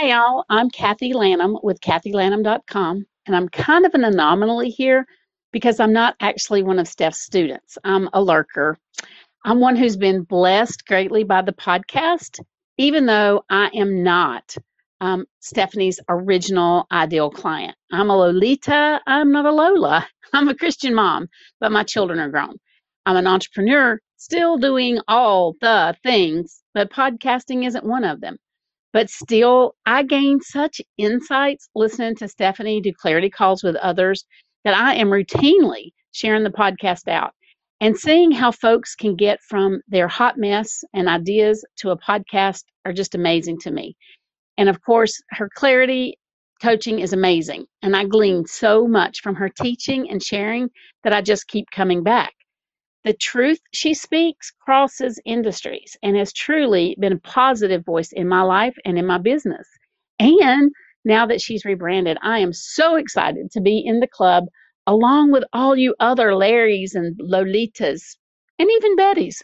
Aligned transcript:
Hey, 0.00 0.12
y'all. 0.12 0.46
I'm 0.48 0.70
Kathy 0.70 1.12
Lanham 1.12 1.58
with 1.62 1.82
KathyLanham.com, 1.82 3.06
and 3.26 3.36
I'm 3.36 3.50
kind 3.50 3.84
of 3.84 3.92
an 3.92 4.02
anomaly 4.02 4.70
here 4.70 5.06
because 5.52 5.78
I'm 5.78 5.92
not 5.92 6.16
actually 6.20 6.62
one 6.62 6.78
of 6.78 6.88
Stef's 6.88 7.20
students. 7.20 7.76
I'm 7.84 8.08
a 8.14 8.22
lurker. 8.22 8.78
I'm 9.44 9.60
one 9.60 9.76
who's 9.76 9.98
been 9.98 10.22
blessed 10.22 10.86
greatly 10.86 11.22
by 11.22 11.42
the 11.42 11.52
podcast, 11.52 12.40
even 12.78 13.04
though 13.04 13.44
I 13.50 13.66
am 13.74 14.02
not 14.02 14.56
um, 15.02 15.26
Stefanie's 15.42 16.00
original 16.08 16.86
ideal 16.90 17.28
client. 17.28 17.76
I'm 17.92 18.08
a 18.08 18.16
Lolita. 18.16 19.02
I'm 19.06 19.30
not 19.32 19.44
a 19.44 19.52
Lola. 19.52 20.08
I'm 20.32 20.48
a 20.48 20.56
Christian 20.56 20.94
mom, 20.94 21.28
but 21.60 21.72
my 21.72 21.82
children 21.82 22.18
are 22.20 22.30
grown. 22.30 22.56
I'm 23.04 23.16
an 23.16 23.26
entrepreneur, 23.26 24.00
still 24.16 24.56
doing 24.56 24.98
all 25.08 25.56
the 25.60 25.94
things, 26.02 26.62
but 26.72 26.90
podcasting 26.90 27.66
isn't 27.66 27.84
one 27.84 28.04
of 28.04 28.22
them. 28.22 28.38
But 28.92 29.10
still, 29.10 29.74
I 29.86 30.02
gain 30.02 30.40
such 30.40 30.80
insights 30.98 31.68
listening 31.74 32.16
to 32.16 32.24
Stefanie 32.26 32.82
do 32.82 32.92
clarity 32.92 33.30
calls 33.30 33.62
with 33.62 33.76
others 33.76 34.24
that 34.64 34.74
I 34.74 34.94
am 34.94 35.08
routinely 35.08 35.92
sharing 36.12 36.42
the 36.42 36.50
podcast 36.50 37.08
out 37.08 37.32
and 37.80 37.96
seeing 37.96 38.30
how 38.30 38.50
folks 38.50 38.94
can 38.94 39.16
get 39.16 39.40
from 39.48 39.80
their 39.88 40.08
hot 40.08 40.36
mess 40.36 40.84
and 40.92 41.08
ideas 41.08 41.64
to 41.76 41.90
a 41.90 41.98
podcast 41.98 42.64
are 42.84 42.92
just 42.92 43.14
amazing 43.14 43.58
to 43.60 43.70
me. 43.70 43.96
And 44.58 44.68
of 44.68 44.82
course, 44.82 45.20
her 45.30 45.48
clarity 45.54 46.18
coaching 46.60 46.98
is 46.98 47.12
amazing. 47.12 47.64
And 47.82 47.96
I 47.96 48.04
glean 48.04 48.44
so 48.46 48.86
much 48.86 49.20
from 49.22 49.34
her 49.36 49.48
teaching 49.48 50.10
and 50.10 50.22
sharing 50.22 50.68
that 51.04 51.14
I 51.14 51.22
just 51.22 51.48
keep 51.48 51.70
coming 51.70 52.02
back. 52.02 52.32
The 53.04 53.14
truth 53.14 53.60
she 53.72 53.94
speaks 53.94 54.52
crosses 54.60 55.18
industries 55.24 55.96
and 56.02 56.16
has 56.16 56.32
truly 56.32 56.96
been 57.00 57.14
a 57.14 57.20
positive 57.20 57.84
voice 57.84 58.12
in 58.12 58.28
my 58.28 58.42
life 58.42 58.76
and 58.84 58.98
in 58.98 59.06
my 59.06 59.18
business. 59.18 59.66
And 60.18 60.70
now 61.04 61.24
that 61.26 61.40
she's 61.40 61.64
rebranded, 61.64 62.18
I 62.22 62.40
am 62.40 62.52
so 62.52 62.96
excited 62.96 63.50
to 63.52 63.60
be 63.62 63.82
in 63.84 64.00
the 64.00 64.06
club 64.06 64.44
along 64.86 65.32
with 65.32 65.44
all 65.54 65.74
you 65.74 65.94
other 65.98 66.32
Larrys 66.32 66.94
and 66.94 67.18
Lolitas 67.18 68.16
and 68.58 68.68
even 68.70 68.96
Bettys. 68.96 69.36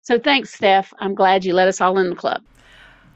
So 0.00 0.18
thanks, 0.18 0.56
Stef. 0.56 0.90
I'm 0.98 1.14
glad 1.14 1.44
you 1.44 1.52
let 1.52 1.68
us 1.68 1.80
all 1.82 1.98
in 1.98 2.08
the 2.08 2.16
club. 2.16 2.42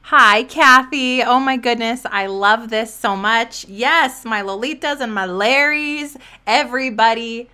Hi, 0.03 0.43
Kathy. 0.43 1.23
Oh 1.23 1.39
my 1.39 1.57
goodness, 1.57 2.05
I 2.05 2.27
love 2.27 2.69
this 2.69 2.93
so 2.93 3.15
much. 3.15 3.65
Yes, 3.67 4.25
my 4.25 4.41
Lolitas 4.41 4.99
and 4.99 5.13
my 5.13 5.25
Larrys, 5.25 6.17
everybody 6.45 7.49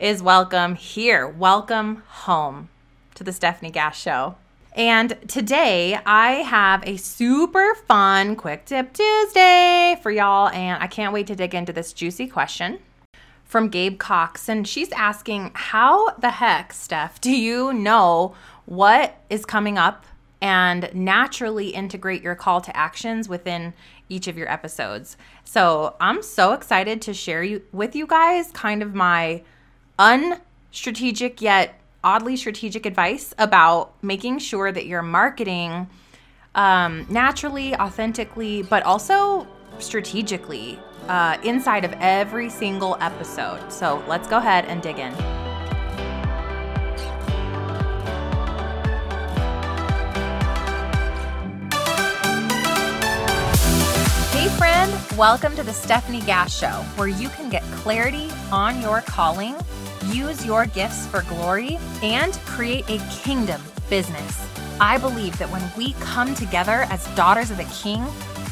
is 0.00 0.22
welcome 0.22 0.76
here. 0.76 1.28
Welcome 1.28 2.02
home 2.08 2.70
to 3.14 3.22
the 3.22 3.32
Stefanie 3.32 3.70
Gass 3.70 4.00
Show. 4.00 4.36
And 4.72 5.18
today 5.28 5.98
I 6.06 6.36
have 6.36 6.82
a 6.86 6.96
super 6.96 7.74
fun 7.86 8.34
Quick 8.34 8.64
Tip 8.64 8.94
Tuesday 8.94 10.00
for 10.02 10.10
y'all, 10.10 10.48
and 10.48 10.82
I 10.82 10.86
can't 10.86 11.12
wait 11.12 11.26
to 11.26 11.36
dig 11.36 11.54
into 11.54 11.74
this 11.74 11.92
juicy 11.92 12.28
question 12.28 12.78
from 13.44 13.68
Gabe 13.68 13.98
Cox. 13.98 14.48
And 14.48 14.66
she's 14.66 14.90
asking, 14.92 15.50
How 15.52 16.14
the 16.14 16.30
heck, 16.30 16.72
Stef, 16.72 17.20
do 17.20 17.30
you 17.30 17.74
know 17.74 18.34
what 18.64 19.20
is 19.28 19.44
coming 19.44 19.76
up 19.76 20.06
and 20.40 20.88
naturally 20.94 21.68
integrate 21.70 22.22
your 22.22 22.34
call 22.34 22.62
to 22.62 22.74
actions 22.74 23.28
within 23.28 23.74
each 24.08 24.28
of 24.28 24.38
your 24.38 24.50
episodes? 24.50 25.18
So 25.44 25.96
I'm 26.00 26.22
so 26.22 26.54
excited 26.54 27.02
to 27.02 27.12
share 27.12 27.42
you, 27.42 27.60
with 27.70 27.94
you 27.94 28.06
guys 28.06 28.50
kind 28.52 28.82
of 28.82 28.94
my 28.94 29.42
unstrategic 30.00 31.42
yet 31.42 31.78
oddly 32.02 32.34
strategic 32.34 32.86
advice 32.86 33.34
about 33.36 33.92
making 34.02 34.38
sure 34.38 34.72
that 34.72 34.86
you're 34.86 35.02
marketing 35.02 35.86
um, 36.54 37.06
naturally, 37.10 37.76
authentically, 37.76 38.62
but 38.62 38.82
also 38.84 39.46
strategically 39.78 40.78
uh, 41.06 41.36
inside 41.44 41.84
of 41.84 41.92
every 42.00 42.48
single 42.48 42.96
episode. 43.00 43.70
So 43.70 44.02
let's 44.08 44.26
go 44.26 44.38
ahead 44.38 44.64
and 44.64 44.80
dig 44.80 44.98
in. 44.98 45.12
Hey, 54.32 54.48
friend, 54.56 54.90
welcome 55.18 55.54
to 55.56 55.62
the 55.62 55.72
Stefanie 55.72 56.24
Gass 56.24 56.58
Show, 56.58 56.68
where 56.96 57.08
you 57.08 57.28
can 57.28 57.50
get 57.50 57.62
clarity 57.74 58.30
on 58.50 58.80
your 58.80 59.02
calling 59.02 59.54
use 60.06 60.44
your 60.44 60.66
gifts 60.66 61.06
for 61.06 61.22
glory, 61.22 61.78
and 62.02 62.34
create 62.46 62.88
a 62.88 62.98
kingdom 63.10 63.60
business. 63.88 64.46
I 64.80 64.98
believe 64.98 65.38
that 65.38 65.50
when 65.50 65.62
we 65.76 65.92
come 65.94 66.34
together 66.34 66.86
as 66.90 67.06
daughters 67.14 67.50
of 67.50 67.58
the 67.58 67.64
King, 67.64 68.04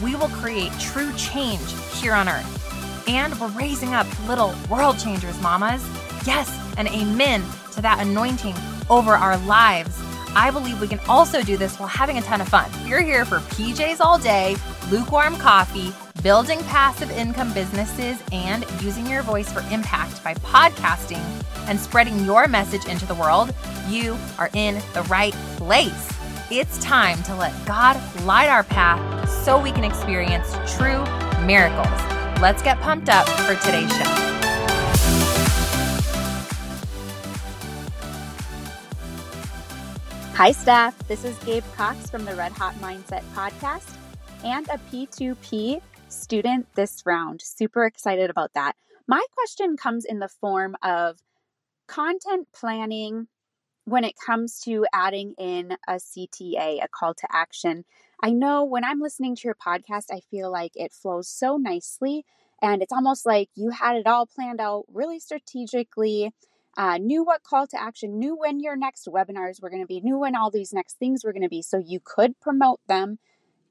we 0.03 0.15
will 0.15 0.29
create 0.29 0.73
true 0.79 1.13
change 1.15 1.73
here 1.95 2.13
on 2.13 2.29
earth. 2.29 3.09
And 3.09 3.39
we're 3.41 3.49
raising 3.49 3.95
up 3.95 4.07
little 4.29 4.55
world 4.69 4.99
changers, 4.99 5.41
mamas. 5.41 5.83
Yes, 6.27 6.51
and 6.77 6.89
amen 6.89 7.43
to 7.73 7.81
that 7.83 8.01
anointing 8.01 8.55
over 8.91 9.15
our 9.15 9.39
lives. 9.39 9.99
I 10.37 10.51
believe 10.51 10.81
we 10.81 10.89
can 10.89 11.01
also 11.09 11.43
do 11.43 11.57
this 11.57 11.79
while 11.79 11.89
having 11.89 12.19
a 12.19 12.23
ton 12.23 12.41
of 12.41 12.49
fun. 12.49 12.71
You're 12.87 13.03
here 13.03 13.25
for 13.25 13.39
PJs 13.39 14.01
all 14.01 14.19
day, 14.19 14.57
lukewarm 14.91 15.37
coffee, 15.37 15.93
building 16.29 16.63
passive 16.65 17.11
income 17.13 17.51
businesses, 17.55 18.23
and 18.33 18.63
using 18.83 19.07
your 19.07 19.23
voice 19.23 19.51
for 19.51 19.61
impact 19.73 20.23
by 20.23 20.35
podcasting 20.35 21.25
and 21.69 21.81
spreading 21.81 22.23
your 22.27 22.47
message 22.47 22.85
into 22.85 23.07
the 23.07 23.15
world, 23.15 23.51
you 23.89 24.15
are 24.39 24.51
in 24.53 24.75
the 24.93 25.03
right 25.05 25.33
place. 25.57 26.13
It's 26.51 26.77
time 26.85 27.23
to 27.23 27.35
let 27.35 27.55
God 27.65 27.99
light 28.25 28.51
our 28.51 28.63
path 28.63 29.27
so 29.43 29.59
we 29.59 29.73
can 29.73 29.85
experience 29.85 30.53
true 30.77 31.03
miracles. 31.47 31.89
Let's 32.43 32.61
get 32.61 32.79
pumped 32.81 33.09
up 33.09 33.27
for 33.27 33.55
today's 33.65 33.91
show. 33.91 34.05
Hi, 40.35 40.53
staff. 40.53 40.95
This 41.09 41.25
is 41.25 41.39
Gabe 41.39 41.65
Cox 41.75 42.11
from 42.11 42.27
the 42.27 42.35
Red 42.35 42.53
Hot 42.53 42.75
Mindset 42.83 43.23
Podcast 43.35 43.95
and 44.45 44.69
a 44.69 44.79
P2P 44.93 45.81
student 46.09 46.67
this 46.75 47.03
round. 47.05 47.41
Super 47.43 47.85
excited 47.85 48.31
about 48.31 48.55
that. 48.55 48.77
My 49.07 49.25
question 49.35 49.77
comes 49.77 50.05
in 50.05 50.19
the 50.19 50.29
form 50.29 50.77
of 50.83 51.19
content 51.87 52.49
planning 52.55 53.29
when 53.85 54.05
it 54.05 54.15
comes 54.25 54.61
to 54.61 54.87
adding 54.93 55.35
in 55.39 55.77
a 55.87 55.95
CTA, 55.95 56.85
a 56.85 56.89
call 56.89 57.15
to 57.15 57.27
action. 57.33 57.85
I 58.23 58.31
know 58.31 58.65
when 58.65 58.85
I'm 58.85 59.01
listening 59.01 59.35
to 59.37 59.49
your 59.49 59.55
podcast, 59.55 60.07
I 60.11 60.21
feel 60.31 60.51
like 60.51 60.73
it 60.75 60.93
flows 60.93 61.29
so 61.29 61.57
nicely 61.57 62.25
and 62.61 62.83
it's 62.83 62.93
almost 62.93 63.25
like 63.25 63.49
you 63.55 63.71
had 63.71 63.97
it 63.97 64.07
all 64.07 64.27
planned 64.27 64.61
out 64.61 64.85
really 64.93 65.21
strategically. 65.21 66.33
Uh, 66.77 66.99
knew 66.99 67.25
what 67.25 67.43
call 67.43 67.67
to 67.67 67.81
action, 67.81 68.19
knew 68.19 68.37
when 68.37 68.61
your 68.61 68.77
next 68.77 69.09
webinars 69.09 69.61
were 69.61 69.71
going 69.71 69.83
to 69.83 69.87
be, 69.87 70.01
knew 70.01 70.19
when 70.19 70.37
all 70.37 70.51
these 70.51 70.73
next 70.73 70.99
things 70.99 71.25
were 71.25 71.33
going 71.33 71.43
to 71.43 71.49
be, 71.49 71.63
so 71.63 71.79
you 71.79 71.99
could 72.05 72.39
promote 72.41 72.79
them 72.87 73.19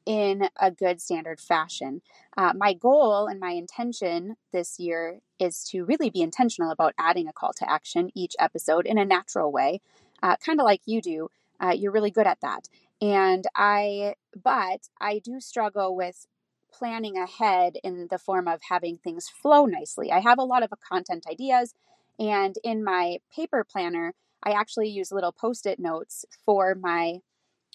in 0.07 0.47
a 0.59 0.71
good 0.71 1.01
standard 1.01 1.39
fashion. 1.39 2.01
Uh, 2.37 2.53
my 2.55 2.73
goal 2.73 3.27
and 3.27 3.41
my 3.41 3.51
intention 3.51 4.37
this 4.53 4.79
year 4.79 5.19
is 5.37 5.65
to 5.65 5.83
really 5.83 6.09
be 6.09 6.21
intentional 6.21 6.71
about 6.71 6.93
adding 6.97 7.27
a 7.27 7.33
call 7.33 7.51
to 7.51 7.69
action 7.69 8.09
each 8.15 8.33
episode 8.39 8.85
in 8.85 8.97
a 8.97 9.03
natural 9.03 9.51
way, 9.51 9.81
uh, 10.23 10.37
kind 10.37 10.61
of 10.61 10.63
like 10.63 10.81
you 10.85 11.01
do. 11.01 11.29
Uh, 11.59 11.73
you're 11.75 11.91
really 11.91 12.09
good 12.09 12.25
at 12.25 12.39
that. 12.41 12.69
And 13.01 13.45
I, 13.53 14.15
but 14.41 14.87
I 15.01 15.19
do 15.19 15.41
struggle 15.41 15.93
with 15.93 16.25
planning 16.71 17.17
ahead 17.17 17.77
in 17.83 18.07
the 18.09 18.17
form 18.17 18.47
of 18.47 18.61
having 18.69 18.97
things 18.97 19.27
flow 19.27 19.65
nicely. 19.65 20.09
I 20.09 20.19
have 20.19 20.39
a 20.39 20.43
lot 20.43 20.63
of 20.63 20.71
content 20.87 21.25
ideas, 21.29 21.73
and 22.17 22.55
in 22.63 22.83
my 22.83 23.17
paper 23.35 23.65
planner, 23.69 24.13
I 24.41 24.51
actually 24.51 24.87
use 24.89 25.11
little 25.11 25.31
post 25.33 25.65
it 25.65 25.79
notes 25.79 26.25
for 26.45 26.75
my 26.75 27.19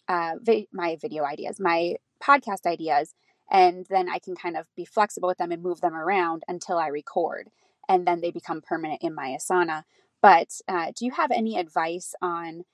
uh, 0.09 0.35
vi- 0.41 0.69
my 0.73 0.97
video 1.01 1.25
ideas, 1.25 1.61
my 1.61 1.97
podcast 2.23 2.67
ideas, 2.67 3.15
and 3.51 3.87
then 3.91 4.09
I 4.09 4.19
can 4.19 4.35
kind 4.35 4.57
of 4.57 4.67
be 4.77 4.85
flexible 4.85 5.29
with 5.29 5.39
them 5.39 5.53
and 5.53 5.63
move 5.63 5.81
them 5.81 5.95
around 5.95 6.43
until 6.49 6.79
I 6.79 6.87
record, 6.87 7.51
and 7.89 8.07
then 8.07 8.21
they 8.21 8.31
become 8.31 8.63
permanent 8.63 9.03
in 9.03 9.15
my 9.15 9.37
Asana. 9.39 9.85
But 10.21 10.61
uh, 10.69 10.93
do 10.97 11.05
you 11.05 11.11
have 11.13 11.31
any 11.31 11.59
advice 11.59 12.15
on, 12.23 12.65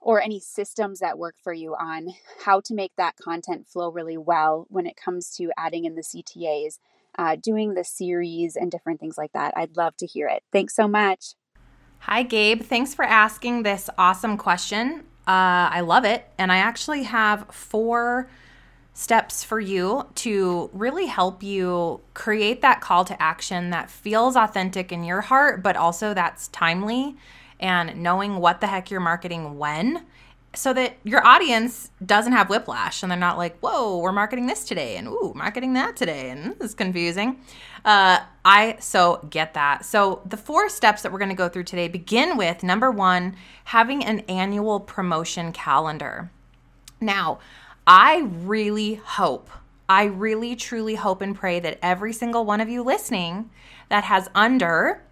or 0.00 0.20
any 0.20 0.38
systems 0.38 1.00
that 1.00 1.18
work 1.18 1.36
for 1.42 1.52
you 1.52 1.74
on 1.74 2.08
how 2.44 2.60
to 2.60 2.74
make 2.74 2.92
that 2.96 3.16
content 3.16 3.66
flow 3.66 3.90
really 3.90 4.18
well 4.18 4.66
when 4.68 4.86
it 4.86 4.96
comes 4.96 5.30
to 5.36 5.50
adding 5.56 5.86
in 5.86 5.94
the 5.94 6.02
CTAs, 6.02 6.78
uh, 7.18 7.36
doing 7.36 7.74
the 7.74 7.84
series, 7.84 8.54
and 8.54 8.70
different 8.70 9.00
things 9.00 9.16
like 9.16 9.32
that? 9.32 9.54
I'd 9.56 9.76
love 9.76 9.96
to 9.96 10.06
hear 10.06 10.28
it. 10.28 10.42
Thanks 10.52 10.76
so 10.76 10.86
much. 10.86 11.34
Hi, 12.00 12.22
Gabe. 12.22 12.62
Thanks 12.62 12.92
for 12.92 13.02
asking 13.02 13.62
this 13.62 13.88
awesome 13.96 14.36
question. 14.36 15.04
Uh, 15.26 15.72
I 15.72 15.80
love 15.80 16.04
it. 16.04 16.28
And 16.36 16.52
I 16.52 16.58
actually 16.58 17.04
have 17.04 17.46
four 17.48 18.28
steps 18.94 19.42
for 19.42 19.60
you 19.60 20.06
to 20.14 20.70
really 20.72 21.06
help 21.06 21.42
you 21.42 22.00
create 22.14 22.62
that 22.62 22.80
call 22.80 23.04
to 23.04 23.20
action 23.20 23.70
that 23.70 23.90
feels 23.90 24.36
authentic 24.36 24.92
in 24.92 25.02
your 25.02 25.20
heart, 25.20 25.62
but 25.62 25.76
also 25.76 26.14
that's 26.14 26.48
timely 26.48 27.16
and 27.58 27.96
knowing 28.00 28.36
what 28.36 28.60
the 28.60 28.68
heck 28.68 28.90
you're 28.90 29.00
marketing 29.00 29.58
when 29.58 30.04
so 30.54 30.72
that 30.72 30.94
your 31.02 31.26
audience 31.26 31.90
doesn't 32.04 32.32
have 32.32 32.48
whiplash 32.48 33.02
and 33.02 33.10
they're 33.10 33.18
not 33.18 33.36
like, 33.36 33.58
whoa, 33.58 33.98
we're 33.98 34.12
marketing 34.12 34.46
this 34.46 34.64
today 34.64 34.96
and 34.96 35.08
ooh, 35.08 35.32
marketing 35.34 35.72
that 35.72 35.96
today. 35.96 36.30
And 36.30 36.56
this 36.58 36.70
is 36.70 36.74
confusing. 36.74 37.40
Uh, 37.84 38.20
I 38.44 38.76
so 38.78 39.26
get 39.30 39.54
that. 39.54 39.84
So 39.84 40.22
the 40.24 40.36
four 40.36 40.68
steps 40.68 41.02
that 41.02 41.12
we're 41.12 41.18
going 41.18 41.30
to 41.30 41.34
go 41.34 41.48
through 41.48 41.64
today 41.64 41.88
begin 41.88 42.36
with 42.36 42.62
number 42.62 42.92
one, 42.92 43.34
having 43.64 44.04
an 44.04 44.20
annual 44.20 44.78
promotion 44.78 45.50
calendar. 45.50 46.30
Now, 47.00 47.40
I 47.86 48.30
really 48.30 48.94
hope, 48.94 49.50
I 49.88 50.04
really 50.04 50.56
truly 50.56 50.94
hope 50.94 51.20
and 51.20 51.36
pray 51.36 51.60
that 51.60 51.78
every 51.82 52.12
single 52.12 52.44
one 52.44 52.60
of 52.60 52.68
you 52.68 52.82
listening 52.82 53.50
that 53.90 54.04
has 54.04 54.28
under 54.34 55.02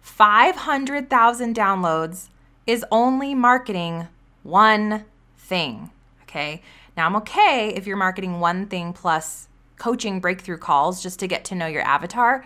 500,000 0.00 1.54
downloads 1.54 2.28
is 2.66 2.84
only 2.90 3.34
marketing 3.34 4.08
one 4.42 5.04
thing. 5.36 5.90
Okay. 6.22 6.62
Now, 6.96 7.06
I'm 7.06 7.16
okay 7.16 7.72
if 7.76 7.86
you're 7.86 7.96
marketing 7.96 8.40
one 8.40 8.66
thing 8.66 8.92
plus 8.92 9.48
coaching 9.76 10.20
breakthrough 10.20 10.58
calls 10.58 11.02
just 11.02 11.20
to 11.20 11.28
get 11.28 11.44
to 11.46 11.54
know 11.54 11.66
your 11.66 11.82
avatar. 11.82 12.44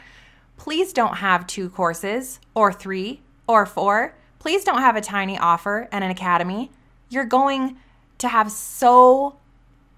Please 0.56 0.92
don't 0.92 1.16
have 1.16 1.46
two 1.46 1.70
courses 1.70 2.40
or 2.54 2.72
three 2.72 3.22
or 3.46 3.64
four. 3.64 4.14
Please 4.38 4.64
don't 4.64 4.80
have 4.80 4.96
a 4.96 5.00
tiny 5.00 5.38
offer 5.38 5.88
and 5.90 6.04
an 6.04 6.10
academy. 6.10 6.70
You're 7.08 7.24
going 7.24 7.78
to 8.18 8.28
have 8.28 8.50
so 8.50 9.36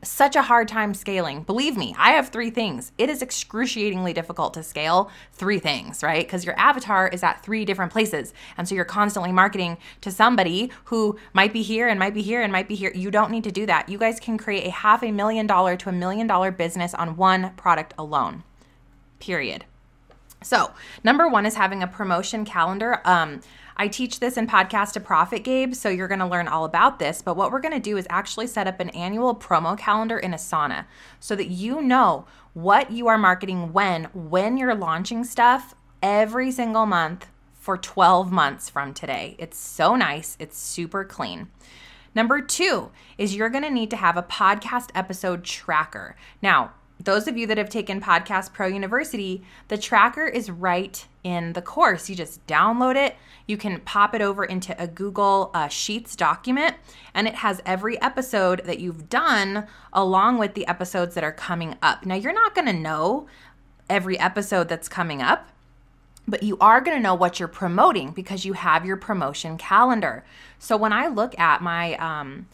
such 0.02 0.34
a 0.34 0.42
hard 0.42 0.66
time 0.66 0.94
scaling. 0.94 1.42
Believe 1.42 1.76
me, 1.76 1.94
I 1.96 2.12
have 2.12 2.28
three 2.28 2.50
things. 2.50 2.92
It 2.98 3.08
is 3.08 3.22
excruciatingly 3.22 4.12
difficult 4.12 4.54
to 4.54 4.62
scale 4.62 5.10
three 5.32 5.58
things, 5.58 6.02
right? 6.02 6.26
Because 6.26 6.44
your 6.44 6.58
avatar 6.58 7.08
is 7.08 7.22
at 7.22 7.42
three 7.44 7.64
different 7.64 7.92
places. 7.92 8.34
And 8.56 8.68
so 8.68 8.74
you're 8.74 8.84
constantly 8.84 9.32
marketing 9.32 9.78
to 10.00 10.10
somebody 10.10 10.72
who 10.86 11.18
might 11.32 11.52
be 11.52 11.62
here 11.62 11.86
and 11.86 11.98
might 11.98 12.14
be 12.14 12.22
here 12.22 12.42
and 12.42 12.52
might 12.52 12.68
be 12.68 12.74
here. 12.74 12.92
You 12.94 13.10
don't 13.10 13.30
need 13.30 13.44
to 13.44 13.52
do 13.52 13.64
that. 13.66 13.88
You 13.88 13.98
guys 13.98 14.18
can 14.18 14.38
create 14.38 14.66
a 14.66 14.70
half 14.70 15.02
a 15.02 15.12
million 15.12 15.46
dollar 15.46 15.76
to 15.76 15.88
a 15.88 15.92
million 15.92 16.26
dollar 16.26 16.50
business 16.50 16.94
on 16.94 17.16
one 17.16 17.52
product 17.54 17.94
alone. 17.96 18.42
Period. 19.20 19.64
So, 20.42 20.72
number 21.04 21.28
one 21.28 21.46
is 21.46 21.54
having 21.54 21.82
a 21.82 21.86
promotion 21.86 22.44
calendar. 22.44 23.00
Um, 23.04 23.40
I 23.76 23.88
teach 23.88 24.20
this 24.20 24.36
in 24.36 24.46
Podcast 24.46 24.92
to 24.92 25.00
Profit, 25.00 25.44
Gabe, 25.44 25.74
so 25.74 25.88
you're 25.88 26.08
going 26.08 26.20
to 26.20 26.26
learn 26.26 26.48
all 26.48 26.64
about 26.64 26.98
this. 26.98 27.22
But 27.22 27.36
what 27.36 27.50
we're 27.50 27.60
going 27.60 27.74
to 27.74 27.80
do 27.80 27.96
is 27.96 28.06
actually 28.10 28.46
set 28.46 28.66
up 28.66 28.80
an 28.80 28.90
annual 28.90 29.34
promo 29.34 29.78
calendar 29.78 30.18
in 30.18 30.32
Asana 30.32 30.86
so 31.20 31.34
that 31.36 31.48
you 31.48 31.80
know 31.80 32.26
what 32.52 32.90
you 32.90 33.08
are 33.08 33.18
marketing 33.18 33.72
when, 33.72 34.04
when 34.12 34.56
you're 34.56 34.74
launching 34.74 35.24
stuff 35.24 35.74
every 36.02 36.50
single 36.50 36.86
month 36.86 37.26
for 37.54 37.78
12 37.78 38.30
months 38.32 38.68
from 38.68 38.92
today. 38.92 39.36
It's 39.38 39.56
so 39.56 39.94
nice, 39.96 40.36
it's 40.38 40.58
super 40.58 41.04
clean. 41.04 41.48
Number 42.14 42.40
two 42.40 42.90
is 43.16 43.34
you're 43.34 43.48
going 43.48 43.64
to 43.64 43.70
need 43.70 43.90
to 43.90 43.96
have 43.96 44.16
a 44.16 44.22
podcast 44.22 44.90
episode 44.94 45.44
tracker. 45.44 46.16
Now, 46.42 46.72
those 47.04 47.26
of 47.26 47.36
you 47.36 47.46
that 47.46 47.58
have 47.58 47.68
taken 47.68 48.00
Podcast 48.00 48.52
Pro 48.52 48.66
University, 48.66 49.42
the 49.68 49.78
tracker 49.78 50.26
is 50.26 50.50
right 50.50 51.04
in 51.24 51.52
the 51.52 51.62
course. 51.62 52.08
You 52.08 52.16
just 52.16 52.46
download 52.46 52.96
it, 52.96 53.16
you 53.46 53.56
can 53.56 53.80
pop 53.80 54.14
it 54.14 54.22
over 54.22 54.44
into 54.44 54.80
a 54.80 54.86
Google 54.86 55.50
uh, 55.54 55.68
Sheets 55.68 56.14
document, 56.14 56.76
and 57.14 57.26
it 57.26 57.36
has 57.36 57.60
every 57.66 58.00
episode 58.00 58.62
that 58.64 58.78
you've 58.78 59.08
done 59.08 59.66
along 59.92 60.38
with 60.38 60.54
the 60.54 60.66
episodes 60.66 61.14
that 61.14 61.24
are 61.24 61.32
coming 61.32 61.76
up. 61.82 62.06
Now, 62.06 62.14
you're 62.14 62.32
not 62.32 62.54
going 62.54 62.66
to 62.66 62.72
know 62.72 63.26
every 63.90 64.18
episode 64.18 64.68
that's 64.68 64.88
coming 64.88 65.20
up, 65.20 65.48
but 66.26 66.42
you 66.42 66.56
are 66.60 66.80
going 66.80 66.96
to 66.96 67.02
know 67.02 67.14
what 67.14 67.38
you're 67.40 67.48
promoting 67.48 68.12
because 68.12 68.44
you 68.44 68.52
have 68.52 68.86
your 68.86 68.96
promotion 68.96 69.58
calendar. 69.58 70.24
So 70.58 70.76
when 70.76 70.92
I 70.92 71.08
look 71.08 71.38
at 71.38 71.62
my, 71.62 71.94
um, 71.96 72.46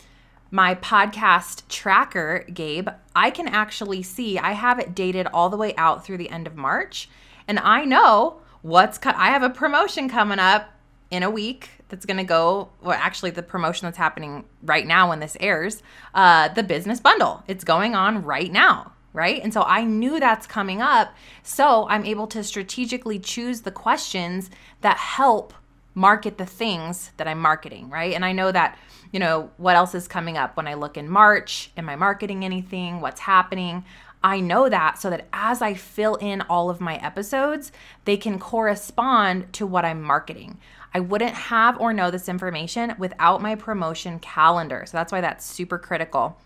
my 0.50 0.74
podcast 0.74 1.62
tracker, 1.68 2.44
Gabe, 2.52 2.88
I 3.14 3.30
can 3.30 3.48
actually 3.48 4.02
see 4.02 4.38
I 4.38 4.52
have 4.52 4.78
it 4.78 4.94
dated 4.94 5.26
all 5.26 5.50
the 5.50 5.56
way 5.56 5.74
out 5.76 6.04
through 6.04 6.18
the 6.18 6.30
end 6.30 6.46
of 6.46 6.56
March. 6.56 7.08
And 7.46 7.58
I 7.58 7.84
know 7.84 8.40
what's 8.62 8.98
co- 8.98 9.12
I 9.14 9.28
have 9.28 9.42
a 9.42 9.50
promotion 9.50 10.08
coming 10.08 10.38
up 10.38 10.70
in 11.10 11.22
a 11.22 11.30
week 11.30 11.70
that's 11.88 12.04
going 12.04 12.18
to 12.18 12.24
go 12.24 12.68
well 12.82 12.98
actually 12.98 13.30
the 13.30 13.42
promotion 13.42 13.86
that's 13.86 13.96
happening 13.96 14.44
right 14.62 14.86
now 14.86 15.08
when 15.08 15.20
this 15.20 15.36
airs 15.40 15.82
uh, 16.14 16.48
the 16.48 16.62
business 16.62 17.00
bundle 17.00 17.42
it's 17.48 17.64
going 17.64 17.94
on 17.94 18.22
right 18.22 18.52
now 18.52 18.92
right 19.14 19.40
and 19.42 19.54
so 19.54 19.62
i 19.62 19.82
knew 19.84 20.20
that's 20.20 20.46
coming 20.46 20.82
up 20.82 21.14
so 21.42 21.88
i'm 21.88 22.04
able 22.04 22.26
to 22.26 22.44
strategically 22.44 23.18
choose 23.18 23.62
the 23.62 23.70
questions 23.70 24.50
that 24.82 24.98
help 24.98 25.54
market 25.98 26.38
the 26.38 26.46
things 26.46 27.10
that 27.16 27.26
i'm 27.28 27.38
marketing 27.38 27.90
right 27.90 28.14
and 28.14 28.24
i 28.24 28.32
know 28.32 28.52
that 28.52 28.78
you 29.12 29.20
know, 29.20 29.50
what 29.56 29.76
else 29.76 29.94
is 29.94 30.08
coming 30.08 30.36
up 30.36 30.56
when 30.56 30.66
I 30.66 30.74
look 30.74 30.96
in 30.96 31.08
March? 31.08 31.70
Am 31.76 31.88
I 31.88 31.96
marketing 31.96 32.44
anything? 32.44 33.00
What's 33.00 33.20
happening? 33.20 33.84
I 34.22 34.40
know 34.40 34.68
that 34.68 34.98
so 34.98 35.10
that 35.10 35.28
as 35.32 35.62
I 35.62 35.74
fill 35.74 36.16
in 36.16 36.42
all 36.42 36.70
of 36.70 36.80
my 36.80 36.96
episodes, 36.96 37.70
they 38.04 38.16
can 38.16 38.38
correspond 38.38 39.52
to 39.54 39.66
what 39.66 39.84
I'm 39.84 40.02
marketing. 40.02 40.58
I 40.92 41.00
wouldn't 41.00 41.34
have 41.34 41.80
or 41.80 41.92
know 41.92 42.10
this 42.10 42.28
information 42.28 42.94
without 42.98 43.40
my 43.40 43.54
promotion 43.54 44.18
calendar. 44.18 44.84
So 44.86 44.96
that's 44.96 45.12
why 45.12 45.20
that's 45.20 45.46
super 45.46 45.78
critical. 45.78 46.36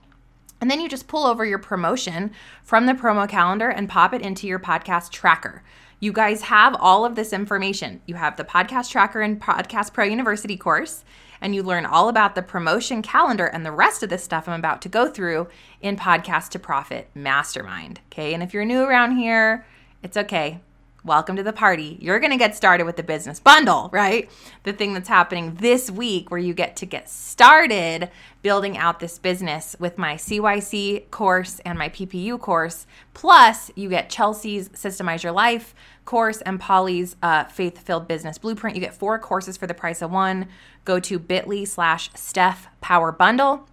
And 0.61 0.71
then 0.71 0.81
you 0.81 0.89
just 0.89 1.09
pull 1.09 1.25
over 1.25 1.45
your 1.45 1.59
promotion 1.59 2.33
from 2.63 2.87
the 2.87 2.93
promo 2.93 3.29
calendar 3.29 3.71
and 3.71 3.89
pop 3.89 4.13
it 4.13 4.23
into 4.23 4.47
your 4.47 4.61
podcast 4.61 5.11
tracker. 5.11 5.63
You 6.03 6.13
guys 6.13 6.43
have 6.43 6.75
all 6.81 7.05
of 7.05 7.15
this 7.15 7.33
information. 7.33 8.01
You 8.07 8.17
have 8.17 8.37
the 8.37 8.43
podcast 8.43 8.91
tracker 8.91 9.21
and 9.21 9.41
Podcast 9.41 9.93
Pro 9.93 10.05
University 10.05 10.57
course 10.57 11.05
and 11.41 11.55
you 11.55 11.63
learn 11.63 11.87
all 11.87 12.09
about 12.09 12.35
the 12.35 12.43
promotion 12.43 13.03
calendar 13.03 13.47
and 13.47 13.65
the 13.65 13.71
rest 13.71 14.03
of 14.03 14.09
this 14.09 14.25
stuff 14.25 14.49
I'm 14.49 14.59
about 14.59 14.83
to 14.83 14.89
go 14.89 15.09
through 15.09 15.47
in 15.81 15.97
Podcast 15.97 16.49
to 16.51 16.59
Profit 16.59 17.09
Mastermind. 17.15 18.01
Okay. 18.11 18.35
And 18.35 18.43
if 18.43 18.53
you're 18.53 18.65
new 18.65 18.83
around 18.83 19.17
here, 19.17 19.65
it's 20.03 20.17
okay. 20.17 20.61
Welcome 21.05 21.35
to 21.35 21.43
the 21.43 21.53
party. 21.53 21.99
You're 22.01 22.21
going 22.21 22.31
to 22.31 22.37
get 22.37 22.55
started 22.55 22.85
with 22.85 22.95
the 22.95 23.03
business 23.03 23.41
bundle, 23.41 23.91
right? 23.93 24.31
The 24.63 24.73
thing 24.73 24.95
that's 24.95 25.09
happening 25.09 25.57
this 25.57 25.91
week 25.91 26.31
where 26.31 26.39
you 26.39 26.55
get 26.55 26.77
to 26.77 26.87
get 26.87 27.11
started 27.11 28.09
building 28.43 28.79
out 28.79 29.01
this 29.01 29.19
business 29.19 29.75
with 29.81 29.99
my 29.99 30.15
CYC 30.15 31.11
course 31.11 31.61
and 31.65 31.77
my 31.77 31.89
PPU 31.89 32.39
course. 32.39 32.87
Plus, 33.15 33.73
you 33.75 33.89
get 33.89 34.11
Chelsea's 34.11 34.69
Systemize 34.69 35.25
Your 35.25 35.33
Life 35.33 35.75
course 36.05 36.41
and 36.43 36.59
Polly's 36.61 37.17
uh, 37.23 37.45
Faith 37.45 37.79
Filled 37.79 38.09
Business 38.09 38.39
Blueprint. 38.39 38.77
You 38.77 38.81
get 38.81 38.95
four 38.95 39.19
courses 39.19 39.57
for 39.57 39.67
the 39.67 39.75
price 39.75 40.03
of 40.03 40.11
one. 40.11 40.49
Go 40.85 40.99
to 41.01 41.19
bit.ly 41.19 41.65
slash 41.65 42.11
Stef 42.13 42.67
Power 42.81 43.13
Bundle 43.13 43.67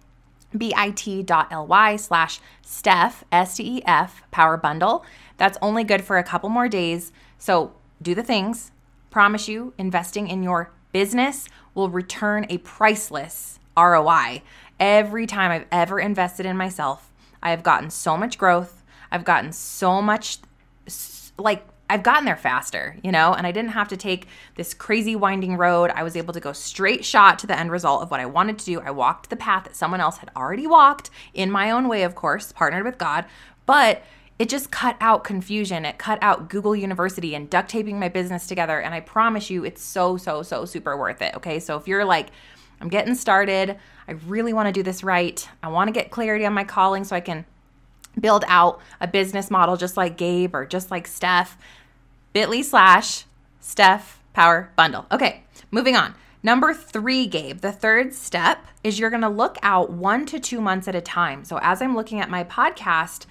bit.ly 0.56 1.96
slash 1.96 2.40
Stef, 2.64 3.22
S 3.30 3.56
T 3.56 3.76
E 3.76 3.82
F, 3.86 4.22
Power 4.30 4.56
Bundle. 4.56 5.04
That's 5.36 5.58
only 5.62 5.84
good 5.84 6.04
for 6.04 6.18
a 6.18 6.24
couple 6.24 6.48
more 6.48 6.68
days. 6.68 7.12
So 7.38 7.72
do 8.00 8.14
the 8.14 8.22
things. 8.22 8.72
Promise 9.10 9.48
you, 9.48 9.72
investing 9.78 10.28
in 10.28 10.42
your 10.42 10.72
business 10.92 11.48
will 11.74 11.88
return 11.88 12.46
a 12.48 12.58
priceless 12.58 13.58
ROI. 13.76 14.42
Every 14.78 15.26
time 15.26 15.50
I've 15.50 15.66
ever 15.70 16.00
invested 16.00 16.46
in 16.46 16.56
myself, 16.56 17.10
I 17.42 17.50
have 17.50 17.62
gotten 17.62 17.90
so 17.90 18.16
much 18.16 18.38
growth. 18.38 18.82
I've 19.10 19.24
gotten 19.24 19.52
so 19.52 20.00
much, 20.00 20.38
like, 21.38 21.64
I've 21.90 22.04
gotten 22.04 22.24
there 22.24 22.36
faster, 22.36 22.96
you 23.02 23.10
know, 23.10 23.34
and 23.34 23.46
I 23.46 23.50
didn't 23.50 23.72
have 23.72 23.88
to 23.88 23.96
take 23.96 24.28
this 24.54 24.74
crazy 24.74 25.16
winding 25.16 25.56
road. 25.56 25.90
I 25.90 26.04
was 26.04 26.16
able 26.16 26.32
to 26.34 26.40
go 26.40 26.52
straight 26.52 27.04
shot 27.04 27.40
to 27.40 27.48
the 27.48 27.58
end 27.58 27.72
result 27.72 28.02
of 28.02 28.12
what 28.12 28.20
I 28.20 28.26
wanted 28.26 28.60
to 28.60 28.64
do. 28.64 28.80
I 28.80 28.92
walked 28.92 29.28
the 29.28 29.36
path 29.36 29.64
that 29.64 29.74
someone 29.74 30.00
else 30.00 30.18
had 30.18 30.30
already 30.36 30.68
walked 30.68 31.10
in 31.34 31.50
my 31.50 31.72
own 31.72 31.88
way, 31.88 32.04
of 32.04 32.14
course, 32.14 32.52
partnered 32.52 32.84
with 32.84 32.96
God. 32.96 33.24
But 33.66 34.04
it 34.38 34.48
just 34.48 34.70
cut 34.70 34.96
out 35.00 35.24
confusion. 35.24 35.84
It 35.84 35.98
cut 35.98 36.20
out 36.22 36.48
Google 36.48 36.76
University 36.76 37.34
and 37.34 37.50
duct 37.50 37.68
taping 37.68 37.98
my 37.98 38.08
business 38.08 38.46
together. 38.46 38.80
And 38.80 38.94
I 38.94 39.00
promise 39.00 39.50
you, 39.50 39.64
it's 39.64 39.82
so, 39.82 40.16
so, 40.16 40.44
so 40.44 40.64
super 40.64 40.96
worth 40.96 41.20
it. 41.20 41.34
Okay. 41.34 41.58
So 41.58 41.76
if 41.76 41.88
you're 41.88 42.04
like, 42.04 42.28
I'm 42.80 42.88
getting 42.88 43.16
started, 43.16 43.76
I 44.06 44.12
really 44.28 44.52
want 44.52 44.68
to 44.68 44.72
do 44.72 44.84
this 44.84 45.02
right, 45.02 45.46
I 45.62 45.68
want 45.68 45.88
to 45.88 45.92
get 45.92 46.10
clarity 46.10 46.46
on 46.46 46.54
my 46.54 46.64
calling 46.64 47.02
so 47.02 47.16
I 47.16 47.20
can 47.20 47.44
build 48.18 48.44
out 48.48 48.80
a 49.00 49.06
business 49.06 49.50
model 49.50 49.76
just 49.76 49.96
like 49.96 50.16
Gabe 50.16 50.54
or 50.54 50.66
just 50.66 50.90
like 50.90 51.06
Stef, 51.06 51.50
bit.ly 52.32 52.62
slash 52.62 53.24
Stef 53.62 54.16
Power 54.32 54.72
Bundle. 54.76 55.06
Okay. 55.10 55.44
Moving 55.70 55.96
on. 55.96 56.14
Number 56.42 56.72
three, 56.72 57.26
Gabe, 57.26 57.60
the 57.60 57.72
third 57.72 58.14
step 58.14 58.66
is 58.82 58.98
you're 58.98 59.10
going 59.10 59.22
to 59.22 59.28
look 59.28 59.58
out 59.62 59.90
one 59.90 60.24
to 60.26 60.40
two 60.40 60.60
months 60.60 60.88
at 60.88 60.94
a 60.94 61.00
time. 61.00 61.44
So, 61.44 61.58
as 61.60 61.82
I'm 61.82 61.94
looking 61.94 62.18
at 62.18 62.30
my 62.30 62.44
podcast, 62.44 63.26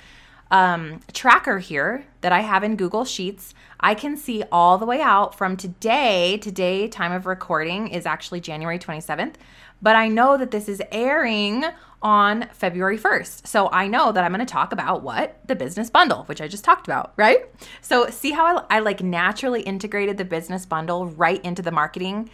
um, 0.51 0.99
tracker 1.11 1.59
here 1.59 2.05
that 2.21 2.31
I 2.31 2.41
have 2.41 2.63
in 2.63 2.75
Google 2.75 3.05
Sheets, 3.05 3.53
I 3.79 3.95
can 3.95 4.15
see 4.15 4.43
all 4.51 4.77
the 4.77 4.85
way 4.85 5.01
out 5.01 5.35
from 5.35 5.57
today. 5.57 6.37
Today, 6.37 6.87
time 6.87 7.11
of 7.11 7.25
recording 7.25 7.87
is 7.87 8.05
actually 8.05 8.41
January 8.41 8.77
27th, 8.77 9.35
but 9.81 9.95
I 9.95 10.07
know 10.07 10.37
that 10.37 10.51
this 10.51 10.67
is 10.69 10.81
airing 10.91 11.65
on 12.01 12.47
February 12.53 12.97
1st. 12.97 13.45
So 13.45 13.69
I 13.71 13.87
know 13.87 14.11
that 14.11 14.23
I'm 14.23 14.31
going 14.33 14.45
to 14.45 14.51
talk 14.51 14.71
about 14.71 15.03
what? 15.03 15.37
The 15.47 15.55
business 15.55 15.89
bundle, 15.89 16.23
which 16.23 16.39
I 16.39 16.47
just 16.47 16.63
talked 16.63 16.87
about, 16.87 17.13
right? 17.17 17.45
So 17.81 18.09
see 18.09 18.31
how 18.31 18.57
I, 18.69 18.77
I 18.77 18.79
like 18.79 19.01
naturally 19.01 19.61
integrated 19.61 20.17
the 20.17 20.25
business 20.25 20.65
bundle 20.65 21.07
right 21.07 21.43
into 21.43 21.61
the 21.61 21.71
marketing 21.71 22.29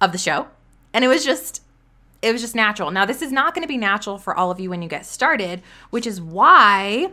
of 0.00 0.12
the 0.12 0.18
show? 0.18 0.48
And 0.92 1.04
it 1.04 1.08
was 1.08 1.24
just 1.24 1.62
it 2.22 2.32
was 2.32 2.40
just 2.40 2.54
natural. 2.54 2.92
Now, 2.92 3.04
this 3.04 3.20
is 3.20 3.32
not 3.32 3.52
going 3.52 3.62
to 3.62 3.68
be 3.68 3.76
natural 3.76 4.16
for 4.16 4.32
all 4.32 4.52
of 4.52 4.60
you 4.60 4.70
when 4.70 4.80
you 4.80 4.88
get 4.88 5.04
started, 5.04 5.60
which 5.90 6.06
is 6.06 6.20
why 6.20 7.10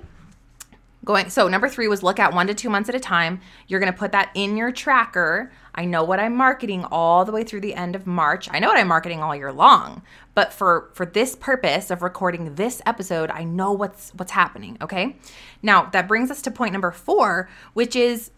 going 1.05 1.29
so 1.29 1.47
number 1.47 1.69
3 1.69 1.87
was 1.87 2.03
look 2.03 2.19
at 2.19 2.33
1 2.33 2.47
to 2.47 2.53
2 2.53 2.69
months 2.69 2.89
at 2.89 2.95
a 2.95 2.99
time. 2.99 3.39
You're 3.67 3.79
going 3.79 3.91
to 3.91 3.97
put 3.97 4.11
that 4.11 4.31
in 4.33 4.57
your 4.57 4.71
tracker. 4.71 5.51
I 5.73 5.85
know 5.85 6.03
what 6.03 6.19
I'm 6.19 6.35
marketing 6.35 6.85
all 6.85 7.25
the 7.25 7.31
way 7.31 7.43
through 7.43 7.61
the 7.61 7.75
end 7.75 7.95
of 7.95 8.05
March. 8.05 8.49
I 8.51 8.59
know 8.59 8.67
what 8.67 8.77
I'm 8.77 8.87
marketing 8.87 9.21
all 9.21 9.35
year 9.35 9.51
long. 9.51 10.01
But 10.35 10.53
for 10.53 10.89
for 10.93 11.05
this 11.05 11.35
purpose 11.35 11.89
of 11.91 12.01
recording 12.01 12.55
this 12.55 12.81
episode, 12.85 13.29
I 13.31 13.43
know 13.43 13.71
what's 13.71 14.11
what's 14.11 14.31
happening, 14.31 14.77
okay? 14.81 15.15
Now, 15.61 15.85
that 15.91 16.07
brings 16.07 16.31
us 16.31 16.41
to 16.43 16.51
point 16.51 16.73
number 16.73 16.91
4, 16.91 17.49
which 17.73 17.95
is 17.95 18.31